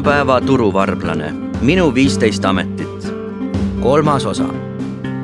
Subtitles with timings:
[0.00, 3.12] tänapäeva turuvarblane, minu viisteist ametit.
[3.80, 4.46] kolmas osa,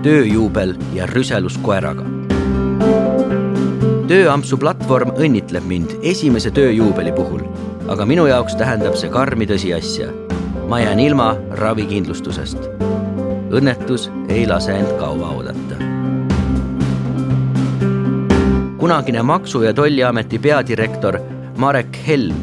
[0.03, 2.05] tööjuubel ja rüselus koeraga.
[4.07, 7.41] tööampsu platvorm õnnitleb mind esimese tööjuubeli puhul,
[7.89, 10.13] aga minu jaoks tähendab see karmi tõsiasja.
[10.69, 12.69] ma jään ilma ravikindlustusest.
[13.51, 15.81] õnnetus ei lase end kaua oodata
[18.79, 21.19] kunagine Maksu- ja Tolliameti peadirektor
[21.57, 22.37] Marek Helm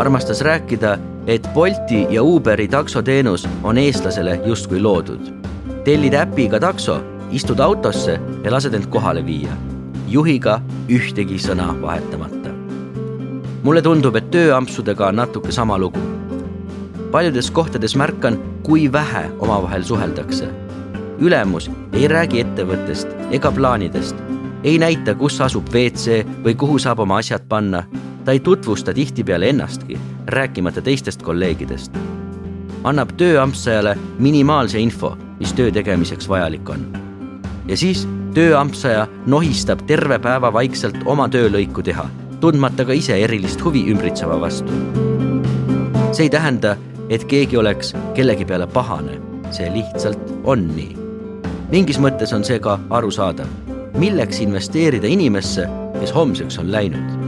[0.00, 0.98] armastas rääkida,
[1.30, 5.20] et Bolti ja Uberi taksoteenus on eestlasele justkui loodud.
[5.84, 9.52] tellid äpiga takso, istud autosse ja lased end kohale viia.
[10.08, 12.50] juhiga ühtegi sõna vahetamata.
[13.62, 16.00] mulle tundub, et tööampsudega on natuke sama lugu.
[17.10, 20.48] paljudes kohtades märkan, kui vähe omavahel suheldakse.
[21.18, 24.16] ülemus ei räägi ettevõttest ega plaanidest
[24.64, 27.84] ei näita, kus asub WC või kuhu saab oma asjad panna.
[28.24, 31.92] Ta ei tutvusta tihtipeale ennastki, rääkimata teistest kolleegidest.
[32.84, 36.86] annab tööampsajale minimaalse info, mis töö tegemiseks vajalik on.
[37.68, 42.06] ja siis tööampsaja nohistab terve päeva vaikselt oma töölõiku teha,
[42.40, 44.72] tundmata ka ise erilist huvi ümbritseva vastu.
[46.12, 46.76] see ei tähenda,
[47.08, 50.96] et keegi oleks kellegi peale pahane, see lihtsalt on nii.
[51.70, 55.66] mingis mõttes on see ka arusaadav milleks investeerida inimesse,
[56.00, 57.19] kes homseks on läinud.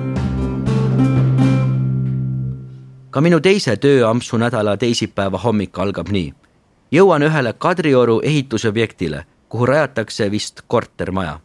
[3.13, 6.33] Ka minu teise tööampsu nädala teisipäeva hommik algab nii.
[6.93, 11.41] jõuan ühele Kadrioru ehitusobjektile, kuhu rajatakse vist kortermaja.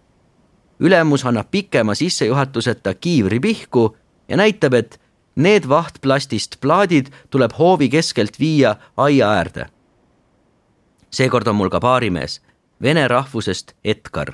[0.80, 5.00] ülemus annab pikema sissejuhatuseta kiivri pihku ja näitab, et
[5.36, 9.66] need vahtplastist plaadid tuleb hoovi keskelt viia aia äärde.
[11.12, 12.42] seekord on mul ka baarimees,
[12.82, 14.34] vene rahvusest Edgar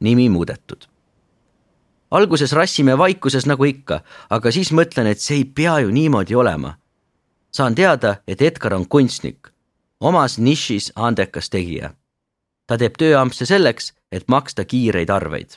[0.00, 0.91] nimi muudetud.
[2.12, 6.76] Alguses rassime vaikuses nagu ikka, aga siis mõtlen, et see ei pea ju niimoodi olema.
[7.52, 9.48] saan teada, et Edgar on kunstnik,
[10.00, 11.94] omas nišis andekas tegija.
[12.66, 15.50] ta teeb tööampse selleks, et maksta kiireid arveid.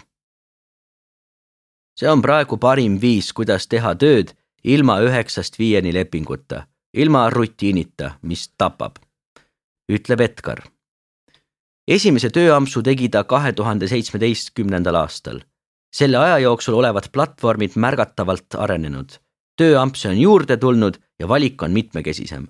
[1.99, 8.47] see on praegu parim viis, kuidas teha tööd ilma üheksast viieni lepinguta, ilma rutiinita, mis
[8.57, 8.95] tapab,
[9.89, 10.63] ütleb Edgar
[11.87, 15.41] esimese tööampsu tegi ta kahe tuhande seitsmeteistkümnendal aastal.
[15.95, 19.19] Selle aja jooksul olevat platvormid märgatavalt arenenud.
[19.55, 22.47] tööampse on juurde tulnud ja valik on mitmekesisem.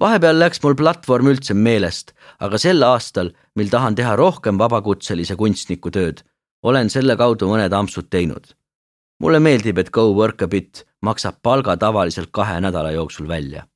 [0.00, 5.90] vahepeal läks mul platvorm üldse meelest, aga sel aastal, mil tahan teha rohkem vabakutselise kunstniku
[5.90, 6.24] tööd,
[6.62, 8.54] olen selle kaudu mõned ampsud teinud.
[9.22, 13.70] mulle meeldib, et Go Work a Bit maksab palga tavaliselt kahe nädala jooksul välja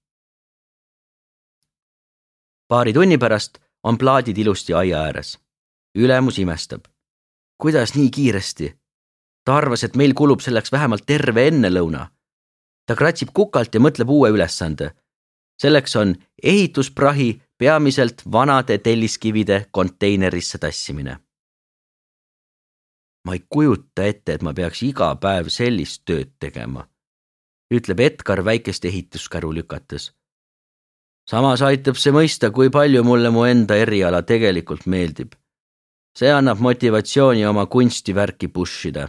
[2.69, 5.39] paari tunni pärast on plaadid ilusti aia ääres.
[5.95, 6.94] ülemus imestab.
[7.59, 8.75] Kuidas nii kiiresti?
[9.45, 12.09] ta arvas, et meil kulub selleks vähemalt terve ennelõuna.
[12.87, 14.91] ta kratsib kukalt ja mõtleb uue ülesande.
[15.63, 21.19] selleks on ehitusprahi peamiselt vanade telliskivide konteinerisse tassimine.
[23.25, 26.89] ma ei kujuta ette, et ma peaks iga päev sellist tööd tegema,
[27.75, 30.13] ütleb Edgar väikest ehituskäru lükates
[31.31, 35.33] samas aitab see mõista, kui palju mulle mu enda eriala tegelikult meeldib.
[36.19, 39.09] See annab motivatsiooni oma kunstivärki push ida.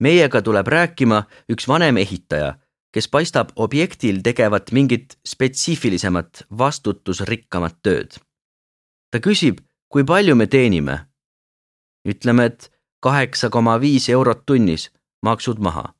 [0.00, 2.58] meiega tuleb rääkima üks vanem ehitaja,
[2.92, 8.18] kes paistab objektil tegevat mingit spetsiifilisemat, vastutusrikkamat tööd.
[9.10, 9.58] ta küsib,
[9.88, 11.06] kui palju me teenime.
[12.08, 12.70] ütleme, et
[13.00, 14.90] kaheksa koma viis eurot tunnis,
[15.22, 15.94] maksud maha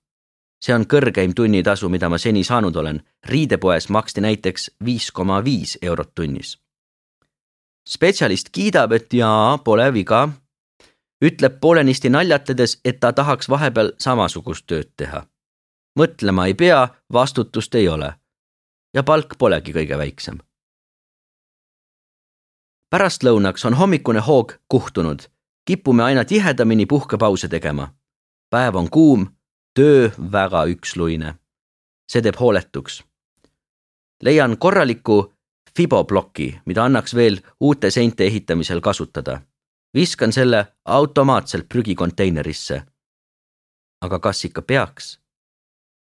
[0.63, 3.03] see on kõrgeim tunnitasu, mida ma seni saanud olen.
[3.27, 6.62] riidepoes maksti näiteks viis koma viis eurot tunnis.
[7.89, 10.29] Spetsialist kiidab, et jaa, pole viga.
[11.23, 15.27] ütleb poolenisti naljatledes, et ta tahaks vahepeal samasugust tööd teha.
[15.99, 18.15] mõtlema ei pea, vastutust ei ole.
[18.95, 20.39] ja palk polegi kõige väiksem.
[22.91, 25.21] pärastlõunaks on hommikune hoog kuhtunud,
[25.65, 27.95] kipume aina tihedamini puhkepause tegema.
[28.51, 29.27] päev on kuum
[29.75, 31.35] töö väga üksluine.
[32.09, 33.05] see teeb hooletuks.
[34.23, 35.33] leian korraliku
[35.77, 39.41] fiboploki, mida annaks veel uute seinte ehitamisel kasutada.
[39.95, 42.83] viskan selle automaatselt prügikonteinerisse.
[44.01, 45.21] aga kas ikka peaks?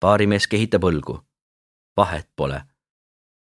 [0.01, 1.21] baarimees kehitab õlgu.
[1.97, 2.63] vahet pole.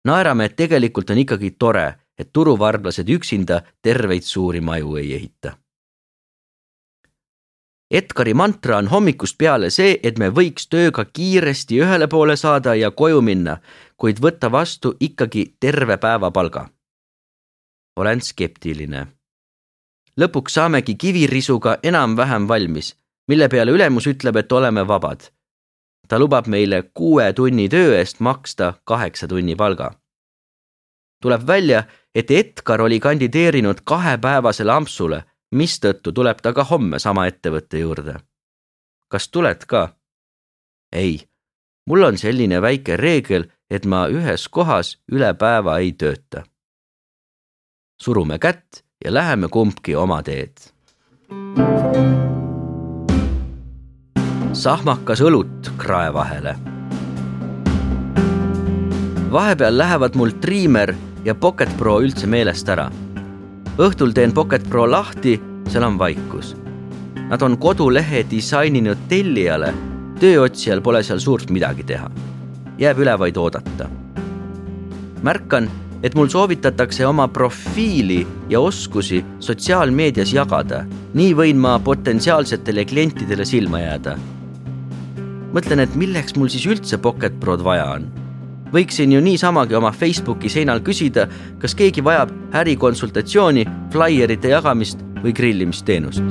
[0.04, 5.61] naerame, et tegelikult on ikkagi tore, et turuvarblased üksinda terveid suuri maju ei ehita
[7.92, 12.88] Edgari mantra on hommikust peale see, et me võiks tööga kiiresti ühele poole saada ja
[12.90, 13.58] koju minna,
[14.00, 16.68] kuid võtta vastu ikkagi terve päevapalga.
[17.96, 19.06] olen skeptiline.
[20.20, 22.96] lõpuks saamegi kivirisuga enam-vähem valmis,
[23.28, 25.28] mille peale ülemus ütleb, et oleme vabad.
[26.08, 29.92] ta lubab meile kuue tunni töö eest maksta kaheksa tunni palga.
[31.22, 31.84] tuleb välja,
[32.14, 38.14] et Edgar oli kandideerinud kahepäevasele ampsule, mistõttu tuleb ta ka homme sama ettevõtte juurde.
[39.08, 39.88] kas tuled ka?
[40.92, 41.20] ei,
[41.86, 46.44] mul on selline väike reegel, et ma ühes kohas üle päeva ei tööta.
[48.00, 50.56] surume kätt ja läheme kumbki oma teed.
[54.52, 56.56] sahmakas õlut krae vahele.
[59.32, 60.94] vahepeal lähevad mul triimer
[61.24, 62.90] ja Pocket Pro üldse meelest ära.
[63.78, 65.38] Õhtul teen Pocket Pro lahti,
[65.68, 66.56] seal on vaikus.
[67.30, 69.72] Nad on kodulehe disaininud tellijale,
[70.20, 72.10] tööotsijal pole seal suurt midagi teha.
[72.78, 73.88] jääb üle vaid oodata.
[75.22, 75.68] märkan
[76.02, 80.84] et mul soovitatakse oma profiili ja oskusi sotsiaalmeedias jagada.
[81.14, 84.16] nii võin ma potentsiaalsetele klientidele silma jääda.
[85.52, 88.21] mõtlen, et milleks mul siis üldse Pocket Prod vaja on.
[88.72, 91.26] Võiksin ju niisamagi oma Facebooki seinal küsida,
[91.60, 96.24] kas keegi vajab ärikonsultatsiooni, flaierite jagamist või grillimisteenust.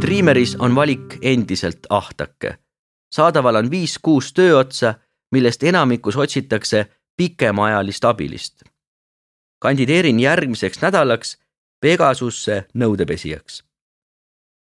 [0.00, 2.58] Dreameris on valik endiselt ahtake.
[3.10, 4.94] saadaval on viis-kuus tööotsa,
[5.32, 6.86] millest enamikus otsitakse
[7.16, 8.62] pikemaajalist abilist.
[9.58, 11.38] kandideerin järgmiseks nädalaks
[11.80, 13.69] Pegasusse nõudepesijaks.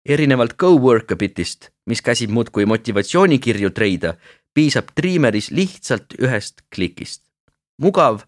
[0.08, 4.14] Erinevalt GoWorkabitist, mis käsib muudkui motivatsioonikirju treida,
[4.54, 7.22] piisab Dreameris lihtsalt ühest klikist.
[7.82, 8.20] mugav,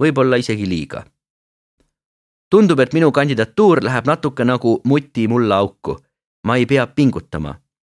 [0.00, 1.04] võib-olla isegi liiga.
[2.50, 5.98] tundub, et minu kandidatuur läheb natuke nagu muti mulla auku.
[6.46, 7.54] ma ei pea pingutama.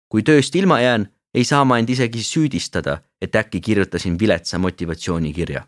[0.09, 5.67] kui tööst ilma jään, ei saa ma end isegi süüdistada, et äkki kirjutasin viletsa motivatsioonikirja.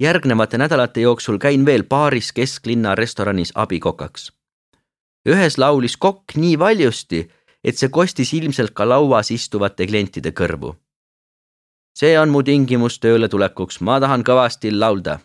[0.00, 4.32] järgnevate nädalate jooksul käin veel paaris kesklinna restoranis abikokaks.
[5.26, 7.20] Ühes laulis kokk nii valjusti,
[7.64, 10.74] et see kostis ilmselt ka lauas istuvate klientide kõrvu.
[11.98, 15.18] see on mu tingimus tööle tulekuks, ma tahan kõvasti laulda.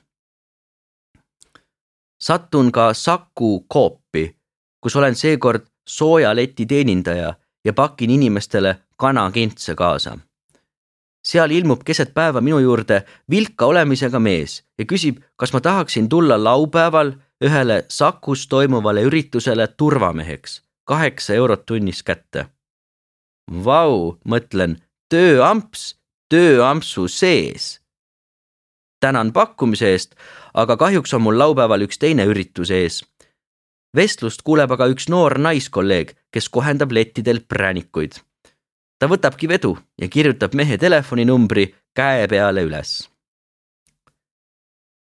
[2.21, 4.35] satun ka Saku Coopi,
[4.81, 7.33] kus olen seekord sooja leti teenindaja
[7.65, 10.17] ja pakin inimestele kanakintse kaasa.
[11.23, 16.43] seal ilmub keset päeva minu juurde vilka olemisega mees ja küsib, kas ma tahaksin tulla
[16.43, 22.47] laupäeval ühele Sakus toimuvale üritusele turvameheks, kaheksa eurot tunnis kätte.
[23.65, 24.77] Vau, mõtlen,
[25.09, 25.95] tööamps
[26.29, 27.81] tööampsu sees.
[28.99, 30.15] tänan pakkumise eest,
[30.53, 33.01] aga kahjuks on mul laupäeval üks teine üritus ees
[33.95, 38.19] vestlust kuuleb aga üks noor naiskolleeg, kes kohendab lettidel präänikuid.
[38.99, 43.10] ta võtabki vedu ja kirjutab mehe telefoninumbri käe peale üles.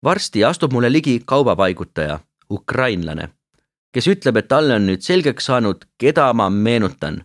[0.05, 2.19] Varsti astub mulle ligi kaubapaigutaja,
[2.51, 3.29] ukrainlane,
[3.93, 7.25] kes ütleb, et talle on nüüd selgeks saanud, keda ma meenutan.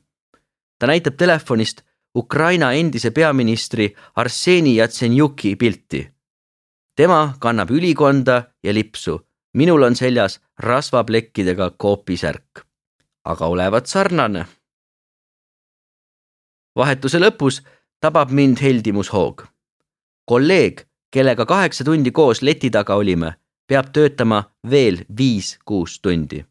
[0.79, 1.81] ta näitab telefonist
[2.15, 6.09] Ukraina endise peaministri Arseni Jatsenjuki pilti.
[6.95, 9.27] tema kannab ülikonda ja lipsu
[9.57, 12.61] minul on seljas rasvaplekkidega koopisärk,
[13.25, 14.45] aga olevat sarnane.
[16.75, 17.63] vahetuse lõpus
[17.99, 19.45] tabab mind heldimushoog.
[20.25, 23.33] kolleeg, kellega kaheksa tundi koos leti taga olime,
[23.67, 26.45] peab töötama veel viis-kuus tundi.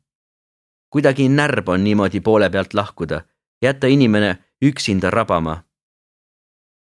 [0.91, 3.21] kuidagi närb on niimoodi poole pealt lahkuda,
[3.63, 5.63] jätta inimene üksinda rabama.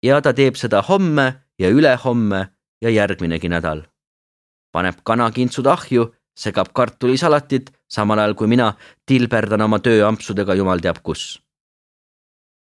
[0.04, 2.48] ja ta teeb seda homme ja ülehomme
[2.82, 3.86] ja järgminegi nädal
[4.76, 8.74] paneb kanakintsud ahju, segab kartulisalatit, samal ajal kui mina
[9.08, 11.40] tilberdan oma tööampsudega jumal teab kus.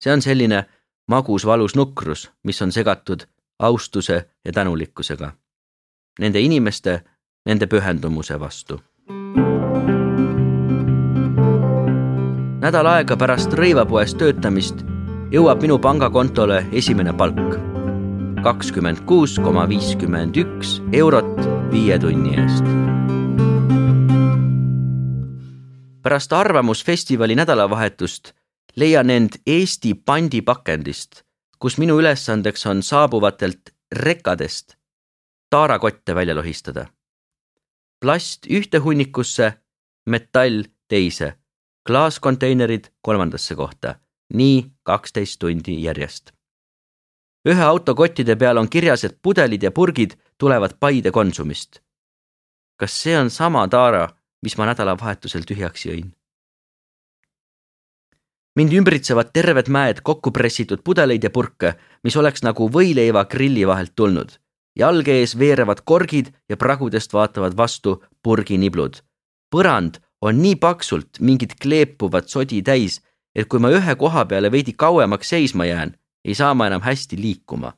[0.03, 0.65] see on selline
[1.07, 3.23] magus valus nukrus, mis on segatud
[3.63, 5.31] austuse ja tänulikkusega.
[6.19, 7.01] Nende inimeste,
[7.45, 8.81] nende pühendumuse vastu.
[12.63, 14.85] nädal aega pärast rõivapoes töötamist
[15.35, 17.57] jõuab minu pangakontole esimene palk
[18.43, 21.37] kakskümmend kuus koma viiskümmend üks eurot
[21.71, 22.67] viie tunni eest.
[26.03, 28.33] pärast Arvamusfestivali nädalavahetust
[28.75, 31.23] leian end Eesti pandipakendist,
[31.63, 34.75] kus minu ülesandeks on saabuvatelt rekkadest
[35.49, 36.85] taarakotte välja lohistada.
[38.01, 39.53] plast ühte hunnikusse,
[40.05, 41.33] metall teise,
[41.87, 43.95] klaaskonteinerid kolmandasse kohta,
[44.33, 46.33] nii kaksteist tundi järjest
[47.49, 51.79] ühe auto kottide peal on kirjas, et pudelid ja purgid tulevad Paide Konsumist.
[52.79, 54.09] kas see on sama taara,
[54.41, 56.11] mis ma nädalavahetusel tühjaks jõin?
[58.55, 63.95] Mind ümbritsevad terved mäed kokku pressitud pudeleid ja purke, mis oleks nagu võileiva grilli vahelt
[63.95, 64.39] tulnud.
[64.75, 69.01] jalge ees veerevad korgid ja pragudest vaatavad vastu purginiblud.
[69.55, 73.01] põrand on nii paksult mingit kleepuvat sodi täis,
[73.35, 75.95] et kui ma ühe koha peale veidi kauemaks seisma jään,
[76.25, 77.73] ei saa ma enam hästi liikuma.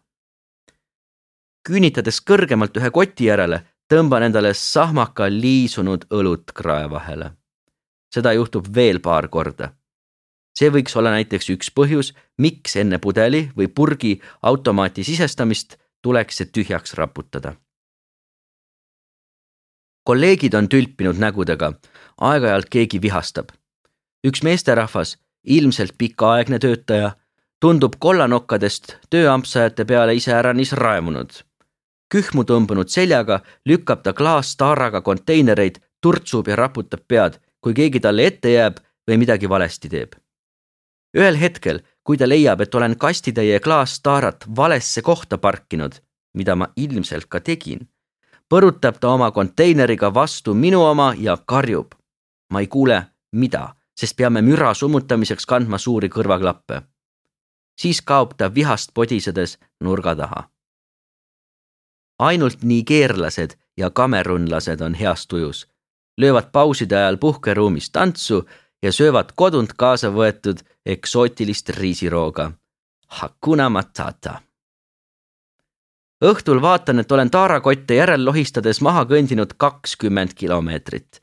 [1.70, 3.64] küünitades kõrgemalt ühe koti järele,
[3.94, 7.32] tõmban endale sahmaka liisunud õlut krae vahele.
[8.14, 9.74] seda juhtub veel paar korda.
[10.60, 16.52] See võiks olla näiteks üks põhjus, miks enne pudeli või purgi automaati sisestamist tuleks see
[16.52, 17.56] tühjaks raputada
[20.06, 21.74] kolleegid on tülpinud nägudega,
[22.22, 23.50] aeg-ajalt keegi vihastab.
[24.28, 27.12] üks meesterahvas, ilmselt pikaaegne töötaja,
[27.62, 31.32] tundub kollanokkadest tööampsajate peale iseäranis raemunud.
[32.14, 38.50] kühmu tõmbunud seljaga lükkab ta klaastaaraga konteinereid, turtsub ja raputab pead, kui keegi talle ette
[38.50, 38.78] jääb
[39.10, 40.25] või midagi valesti teeb.
[41.16, 45.94] Ühel hetkel, kui ta leiab, et olen kastitäie klaastaarat valesse kohta parkinud,
[46.34, 47.88] mida ma ilmselt ka tegin
[48.50, 51.94] põrutab ta oma konteineriga vastu minu oma ja karjub.
[52.52, 56.82] ma ei kuule, mida, sest peame müra summutamiseks kandma suuri kõrvaklappe.
[57.80, 60.50] siis kaob ta vihast podisedes nurga taha.
[62.20, 65.68] ainult nigeerlased ja kamerunlased on heas tujus,
[66.18, 68.46] löövad pauside ajal puhkeruumis tantsu
[68.86, 72.52] ja söövad kodunt kaasa võetud eksootilist riisirooga.
[73.20, 74.42] Hakuna Matata
[76.24, 81.22] õhtul vaatan, et olen taarakotte järel lohistades maha kõndinud kakskümmend kilomeetrit.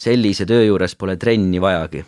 [0.00, 2.04] sellise töö juures pole trenni vajagi.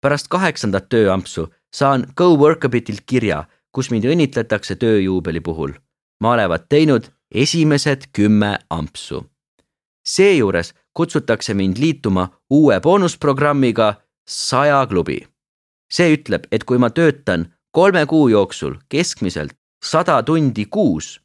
[0.00, 5.72] pärast kaheksandat tööampsu saan Go Workabitilt kirja, kus mind õnnitletakse tööjuubeli puhul.
[6.20, 9.30] ma olevat teinud esimesed kümme ampsu.
[10.06, 13.94] seejuures kutsutakse mind liituma uue boonusprogrammiga
[14.28, 15.28] saja klubi.
[15.92, 19.52] see ütleb, et kui ma töötan kolme kuu jooksul keskmiselt
[19.84, 21.20] sada tundi kuus,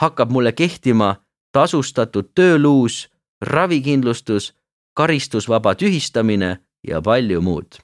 [0.00, 1.16] hakkab mulle kehtima
[1.52, 3.08] tasustatud tööluus,
[3.40, 4.54] ravikindlustus,
[4.96, 6.58] karistusvaba tühistamine
[6.88, 7.78] ja palju muud.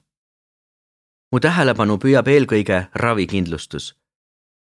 [1.31, 3.95] mu tähelepanu püüab eelkõige ravikindlustus.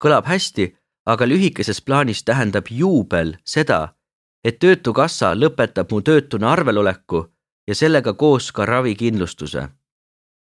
[0.04, 0.76] kõlab hästi,
[1.06, 3.96] aga lühikeses plaanis tähendab juubel seda,
[4.44, 7.26] et Töötukassa lõpetab mu töötuna arveloleku
[7.68, 9.68] ja sellega koos ka ravikindlustuse.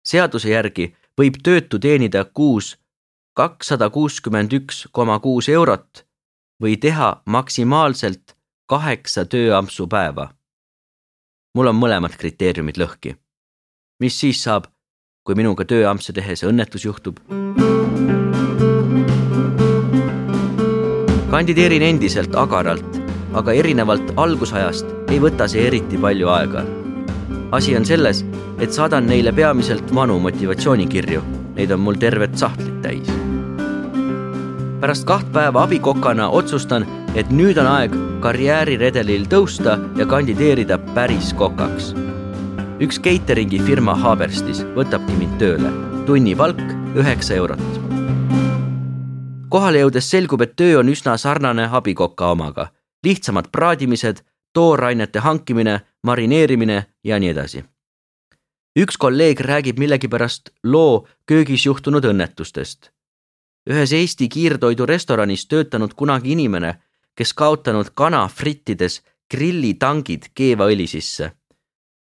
[0.08, 2.76] seaduse järgi võib töötu teenida kuus
[3.34, 6.04] kakssada kuuskümmend üks koma kuus eurot
[6.62, 8.36] või teha maksimaalselt
[8.66, 10.28] kaheksa tööampsupäeva.
[11.54, 13.16] mul on mõlemad kriteeriumid lõhki.
[14.00, 14.64] mis siis saab,
[15.24, 17.18] kui minuga tööampse tehes õnnetus juhtub?
[21.30, 23.03] kandideerin endiselt agaralt,
[23.34, 26.64] aga erinevalt algusajast ei võta see eriti palju aega.
[27.52, 28.24] asi on selles,
[28.58, 31.22] et saadan neile peamiselt vanu motivatsioonikirju,
[31.54, 33.14] neid on mul tervet sahtlit täis
[34.84, 36.84] pärast kaht päeva abikokana otsustan,
[37.16, 41.94] et nüüd on aeg karjääriredelil tõusta ja kandideerida päris kokaks.
[42.84, 45.70] üks catering'i firma Haaberstis võtabki mind tööle,
[46.04, 46.60] tunnipalk
[47.00, 47.64] üheksa eurot.
[49.48, 52.68] kohale jõudes selgub, et töö on üsna sarnane abikoka omaga,
[53.04, 57.64] lihtsamad praadimised, toorainete hankimine, marineerimine ja nii edasi
[58.78, 62.90] üks kolleeg räägib millegipärast loo köögis juhtunud õnnetustest
[63.70, 66.74] ühes Eesti kiirtoidurestoranis töötanud kunagi inimene,
[67.16, 71.32] kes kaotanud kana frittides grillitangid keevaõli sisse.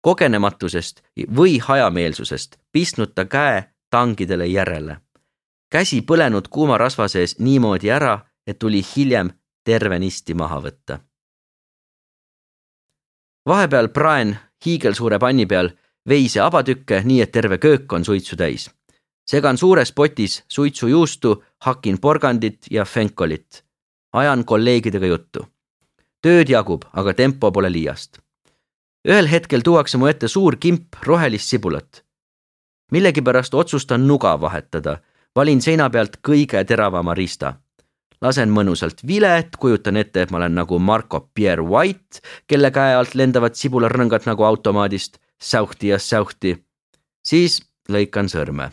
[0.01, 1.03] kogenematusest
[1.37, 4.97] või hajameelsusest pistnud ta käe tangidele järele.
[5.71, 9.31] käsi põlenud kuuma rasva sees niimoodi ära, et tuli hiljem
[9.71, 10.99] tervenisti maha võtta.
[13.49, 14.37] vahepeal praen
[14.67, 15.73] hiigelsuure panni peal
[16.09, 18.69] veise abatükke, nii et terve köök on suitsu täis
[19.31, 23.65] segan suures potis suitsujuustu, hakin porgandit ja fenkolit.
[24.13, 25.47] ajan kolleegidega juttu.
[26.23, 28.19] tööd jagub, aga tempo pole liiast.
[29.09, 32.05] ühel hetkel tuuakse mu ette suur kimp rohelist sibulat.
[32.93, 34.99] millegipärast otsustan nuga vahetada,
[35.37, 37.55] valin seina pealt kõige teravama riista.
[38.23, 43.15] Lasen mõnusalt vilet, kujutan ette, et ma olen nagu Marco Pierre White, kelle käe alt
[43.15, 46.59] lendavad sibularõngad nagu automaadist, säuhti ja säuhti.
[47.25, 48.71] siis lõikan sõrme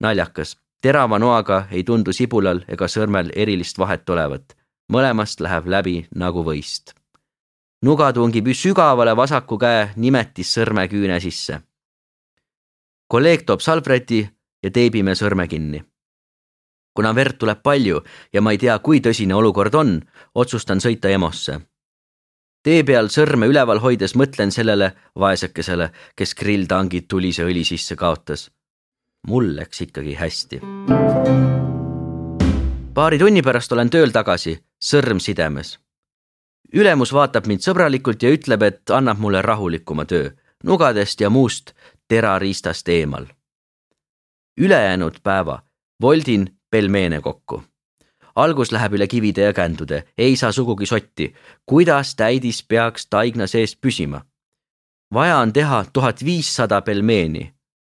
[0.00, 4.56] naljakas, terava noaga ei tundu sibulal ega sõrmel erilist vahet olevat.
[4.92, 6.94] mõlemast läheb läbi nagu võist.
[7.82, 11.60] nuga tungib sügavale vasaku käe nimetissõrme küüne sisse.
[13.08, 14.28] kolleeg toob salvreti
[14.62, 15.84] ja teebime sõrme kinni.
[16.96, 20.00] Kuna verd tuleb palju ja ma ei tea, kui tõsine olukord on,
[20.34, 21.60] otsustan sõita EMO-sse
[22.66, 28.48] tee peal sõrme üleval hoides mõtlen sellele vaesekesele, kes grilltangid tulise õli sisse kaotas
[29.26, 30.60] mul läks ikkagi hästi.
[32.94, 35.78] paari tunni pärast olen tööl tagasi, sõrm sidemes.
[36.74, 40.30] ülemus vaatab mind sõbralikult ja ütleb, et annab mulle rahulikuma töö.
[40.64, 41.72] nugadest ja muust
[42.08, 43.26] terariistast eemal.
[44.58, 45.62] ülejäänud päeva
[46.02, 47.62] voldin pelmeene kokku
[48.36, 51.34] algus läheb üle kivide ja kändude, ei saa sugugi sotti.
[51.66, 54.20] kuidas täidis peaks taigna sees püsima?
[55.14, 57.54] vaja on teha tuhat viissada pelmeeni.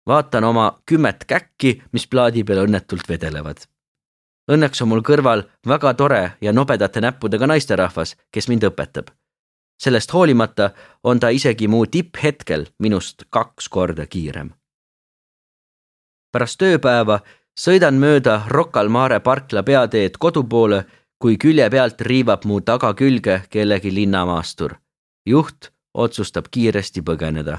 [0.06, 3.56] vaatan oma kümmet käkki, mis plaadi peal õnnetult vedelevad.
[4.48, 9.10] Õnneks on mul kõrval väga tore ja nobedate näppudega naisterahvas, kes mind õpetab.
[9.78, 10.70] sellest hoolimata
[11.04, 14.54] on ta isegi mu tipphetkel minust kaks korda kiirem.
[16.32, 17.20] pärast tööpäeva
[17.58, 20.84] sõidan mööda Rocca al Mare parkla peateed kodu poole,
[21.18, 24.76] kui külje pealt riivab mu tagakülge kellegi linnamaastur.
[25.26, 27.58] juht otsustab kiiresti põgeneda.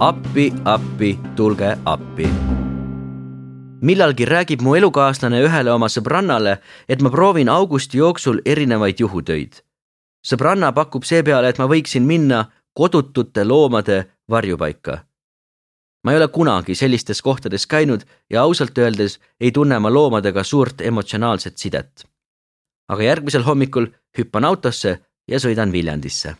[0.00, 2.28] appi, appi, tulge appi.
[3.80, 6.58] millalgi räägib mu elukaaslane ühele oma sõbrannale,
[6.88, 9.62] et ma proovin augusti jooksul erinevaid juhutöid.
[10.26, 15.09] sõbranna pakub seepeale, et ma võiksin minna kodutute loomade varjupaika
[16.04, 20.80] ma ei ole kunagi sellistes kohtades käinud ja ausalt öeldes ei tunne ma loomadega suurt
[20.80, 22.06] emotsionaalset sidet.
[22.88, 23.86] aga järgmisel hommikul
[24.18, 26.34] hüppan autosse ja sõidan Viljandisse.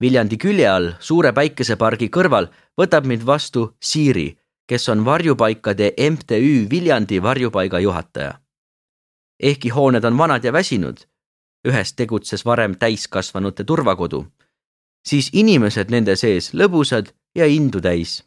[0.00, 2.46] Viljandi külje all suure päikesepargi kõrval
[2.78, 4.28] võtab mind vastu Siiri,
[4.66, 8.38] kes on varjupaikade MTÜ Viljandi varjupaiga juhataja.
[9.42, 11.00] ehkki hooned on vanad ja väsinud,
[11.68, 14.26] ühes tegutses varem täiskasvanute turvakodu,
[15.06, 18.24] siis inimesed nende sees lõbusad ja indu täis.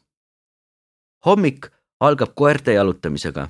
[1.25, 1.67] hommik
[1.99, 3.49] algab koerte jalutamisega.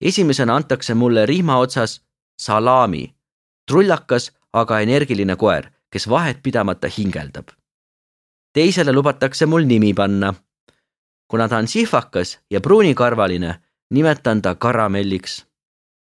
[0.00, 2.02] esimesena antakse mulle rihma otsas
[2.38, 3.14] salami,
[3.70, 7.48] trullakas, aga energiline koer, kes vahet pidamata hingeldab.
[8.52, 10.34] teisele lubatakse mul nimi panna.
[11.28, 15.46] kuna ta on sihvakas ja pruunikarvaline, nimetan ta karamelliks.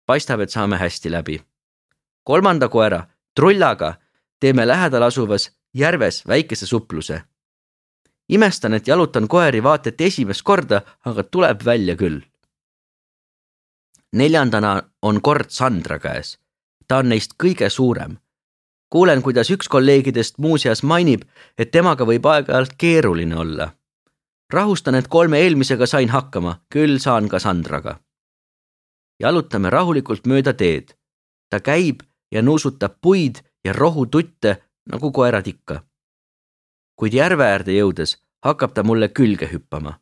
[0.05, 1.41] paistab, et saame hästi läbi.
[2.23, 3.93] kolmanda koera, trullaga,
[4.39, 7.23] teeme lähedal asuvas järves väikese supluse
[8.29, 12.21] imestan, et jalutan koeri vaata et esimest korda, aga tuleb välja küll.
[14.13, 16.37] neljandana on kord Sandra käes.
[16.87, 18.17] ta on neist kõige suurem.
[18.89, 21.21] kuulen, kuidas üks kolleegidest muuseas mainib,
[21.57, 23.71] et temaga võib aeg-ajalt keeruline olla.
[24.53, 27.99] rahustan, et kolme eelmisega sain hakkama, küll saan ka Sandraga.
[29.19, 30.95] jalutame rahulikult mööda teed.
[31.49, 35.83] ta käib ja nuusutab puid ja rohututte nagu koerad ikka
[36.95, 39.99] kuid järve äärde jõudes hakkab ta mulle külge hüppama.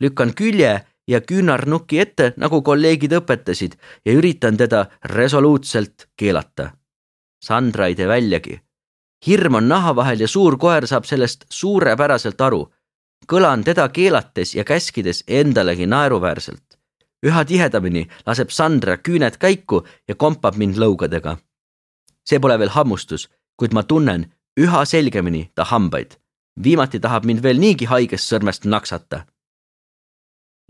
[0.00, 6.70] lükkan külje ja küünarnuki ette, nagu kolleegid õpetasid ja üritan teda resoluutselt keelata.
[7.42, 8.60] Sandra ei tee väljagi.
[9.26, 12.72] hirm on naha vahel ja suur koer saab sellest suurepäraselt aru.
[13.32, 16.78] kõlan teda keelates ja käskides endalegi naeruväärselt.
[17.26, 21.36] üha tihedamini laseb Sandra küüned käiku ja kompab mind lõugadega.
[22.24, 26.10] see pole veel hammustus, kuid ma tunnen, üha selgemini ta hambaid.
[26.64, 29.26] viimati tahab mind veel niigi haigest sõrmest naksata.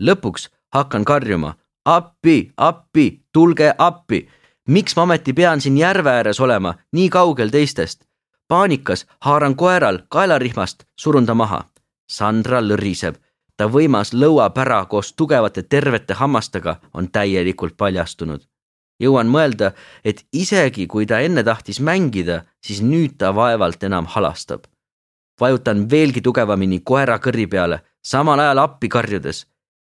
[0.03, 4.29] lõpuks hakkan karjuma appi, appi, tulge appi.
[4.67, 8.05] miks ma ometi pean siin järve ääres olema, nii kaugel teistest?
[8.47, 11.63] paanikas haaran koeral kaelarihmast, surun ta maha.
[12.11, 13.15] Sandra lõriseb,
[13.57, 18.50] ta võimas lõuapära koos tugevate tervete hammastega on täielikult paljastunud
[19.01, 19.71] jõuan mõelda,
[20.03, 24.67] et isegi kui ta enne tahtis mängida, siis nüüd ta vaevalt enam halastab.
[25.41, 29.45] vajutan veelgi tugevamini koera kõrri peale, samal ajal appi karjudes.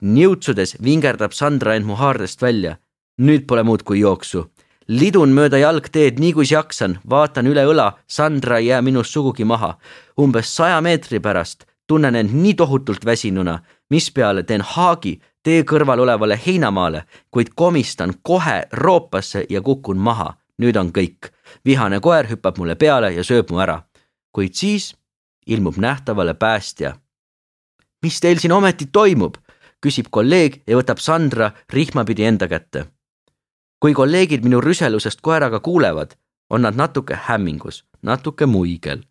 [0.02, 2.78] niutsudes vingerdab Sandra end mu haardest välja.
[3.18, 4.50] nüüd pole muud kui jooksu.
[4.88, 9.78] lidun mööda jalgteed nii kuis jaksan, vaatan üle õla, Sandra ei jää minust sugugi maha.
[10.18, 13.60] umbes saja meetri pärast tunnen end nii tohutult väsinuna,
[13.93, 20.34] mispeale teen haagi tee kõrval olevale heinamaale, kuid komistan kohe roopasse ja kukun maha.
[20.62, 21.32] nüüd on kõik.
[21.65, 23.82] vihane koer hüppab mulle peale ja sööb mu ära.
[24.32, 24.95] kuid siis
[25.45, 26.95] ilmub nähtavale päästja.
[28.03, 29.36] mis teil siin ometi toimub?
[29.86, 32.86] küsib kolleeg ja võtab Sandra rihmapidi enda kätte.
[33.79, 36.15] kui kolleegid minu rüselusest koeraga kuulevad,
[36.49, 39.03] on nad natuke hämmingus, natuke muigel.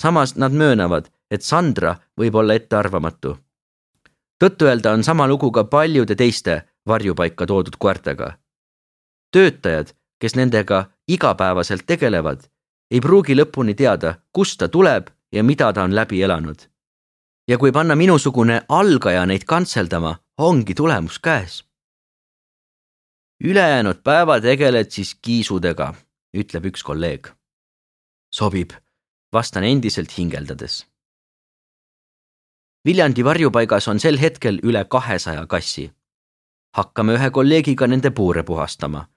[0.00, 3.45] samas nad möönavad, et Sandra võib olla ettearvamatu
[4.44, 8.38] tõtt-öelda on sama lugu ka paljude teiste varjupaika toodud koertega.
[9.32, 12.40] töötajad, kes nendega igapäevaselt tegelevad,
[12.90, 16.58] ei pruugi lõpuni teada, kust ta tuleb ja mida ta on läbi elanud.
[17.48, 21.64] ja kui panna minusugune algaja neid kantseldama, ongi tulemus käes.
[23.44, 25.94] ülejäänud päeva tegeled siis kiisudega,
[26.36, 27.28] ütleb üks kolleeg.
[28.32, 28.70] sobib,
[29.32, 30.95] vastan endiselt hingeldades
[32.86, 35.90] Viljandi varjupaigas on sel hetkel üle kahesaja kassi.
[36.76, 39.08] hakkame ühe kolleegiga nende puure puhastama.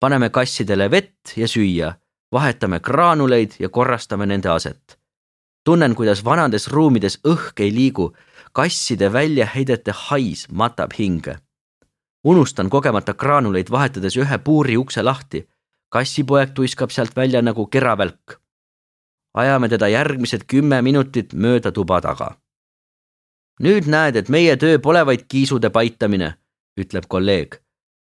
[0.00, 1.94] paneme kassidele vett ja süüa,
[2.32, 4.98] vahetame graanuleid ja korrastame nende aset.
[5.64, 8.12] tunnen, kuidas vanades ruumides õhk ei liigu,
[8.52, 11.38] kasside väljaheidete hais matab hinge.
[12.24, 15.48] unustan kogemata graanuleid vahetades ühe puuri ukse lahti.
[15.88, 18.40] kassipoeg tuiskab sealt välja nagu keravälk.
[19.34, 22.45] ajame teda järgmised kümme minutit mööda tuba taga.
[23.60, 26.34] Nüüd näed, et meie töö pole vaid kiisude paitamine,
[26.76, 27.60] ütleb kolleeg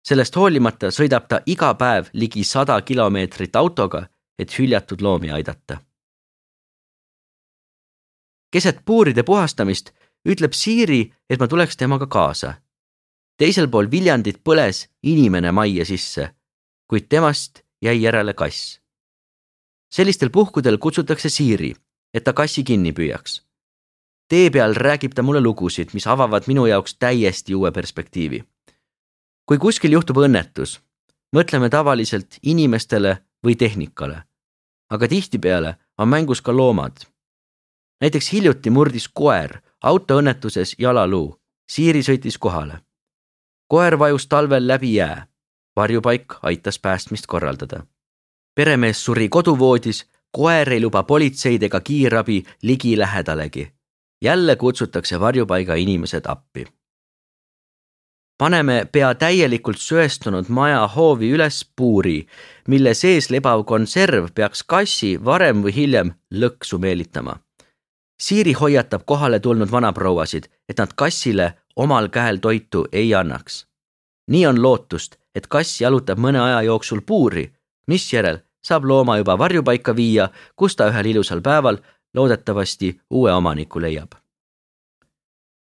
[0.03, 4.07] sellest hoolimata sõidab ta iga päev ligi sada kilomeetrit autoga,
[4.39, 5.81] et hüljatud loomi aidata.
[8.51, 9.93] keset puuride puhastamist
[10.27, 12.53] ütleb Siiri, et ma tuleks temaga kaasa.
[13.37, 16.35] teisel pool Viljandit põles inimene majja sisse,
[16.87, 18.81] kuid temast jäi järele kass.
[19.89, 21.75] sellistel puhkudel kutsutakse Siiri,
[22.13, 23.41] et ta kassi kinni püüaks.
[24.31, 28.45] Tee peal räägib ta mulle lugusid, mis avavad minu jaoks täiesti uue perspektiivi
[29.51, 30.77] kui kuskil juhtub õnnetus,
[31.35, 34.23] mõtleme tavaliselt inimestele või tehnikale.
[34.91, 36.97] aga tihtipeale on mängus ka loomad.
[38.01, 41.37] näiteks hiljuti murdis koer autoõnnetuses jalaluu,
[41.71, 42.79] Siiri sõitis kohale.
[43.67, 45.27] koer vajus talvel läbi jää.
[45.75, 47.85] varjupaik aitas päästmist korraldada.
[48.55, 53.73] peremees suri koduvoodis, koer ei luba politseid ega kiirabi ligilähedalegi.
[54.21, 56.65] Jälle kutsutakse varjupaiga inimesed appi
[58.41, 62.25] paneme pea täielikult söestunud maja hoovi üles puuri,
[62.67, 67.35] mille sees lebav konserv peaks kassi varem või hiljem lõksu meelitama.
[68.21, 73.67] Siiri hoiatab kohale tulnud vanaprouasid, et nad kassile omal käel toitu ei annaks.
[74.31, 77.45] nii on lootust, et kass jalutab mõne aja jooksul puuri,
[77.87, 81.77] misjärel saab looma juba varjupaika viia, kus ta ühel ilusal päeval
[82.13, 84.21] loodetavasti uue omaniku leiab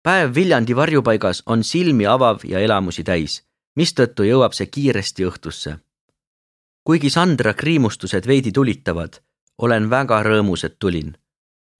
[0.06, 3.40] päev Viljandi varjupaigas on silmi avav ja elamusi täis,
[3.74, 5.72] mistõttu jõuab see kiiresti õhtusse.
[6.84, 9.18] kuigi Sandra kriimustused veidi tulitavad,
[9.58, 11.16] olen väga rõõmus, et tulin.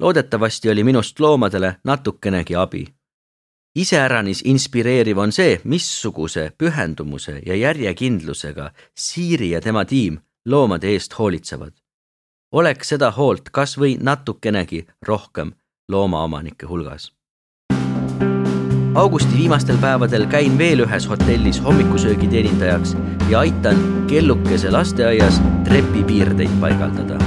[0.00, 2.84] loodetavasti oli minust loomadele natukenegi abi.
[3.74, 11.72] iseäranis inspireeriv on see, missuguse pühendumuse ja järjekindlusega Siiri ja tema tiim loomade eest hoolitsevad.
[12.52, 15.52] Oleks seda hoolt kas või natukenegi rohkem
[15.88, 17.12] loomaomanike hulgas
[18.96, 22.96] augusti viimastel päevadel käin veel ühes hotellis hommikusöögi teenindajaks
[23.28, 27.18] ja aitan kellukese lasteaias trepipiirdeid paigaldada.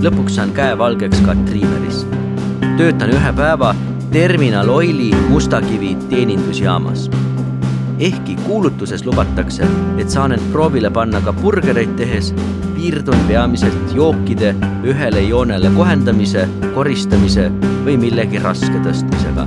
[0.00, 2.06] lõpuks saan käe valgeks ka triimeris.
[2.76, 3.74] töötan ühe päeva
[4.12, 7.10] Terminal Oili Mustakivi teenindusjaamas.
[7.98, 9.66] ehkki kuulutuses lubatakse,
[9.98, 12.34] et saan end proovile panna ka burgereid tehes,
[12.78, 14.52] piirdun peamiselt jookide
[14.86, 16.44] ühele joonele kohendamise,
[16.76, 17.48] koristamise
[17.82, 19.46] või millegi raske tõstmisega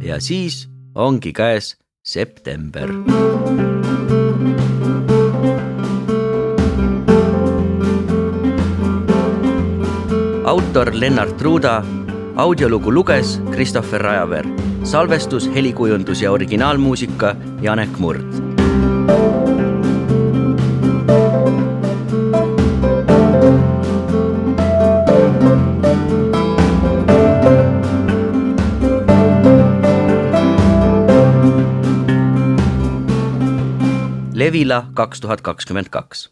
[0.00, 2.88] ja siis ongi käes september.
[10.44, 11.82] autor Lennart Ruuda,
[12.36, 14.46] audiolugu luges Christopher Rajaveer,
[14.84, 18.43] salvestus, helikujundus ja originaalmuusika Janek Murd
[34.54, 36.28] Levila kaks tuhat kakskümmend kaks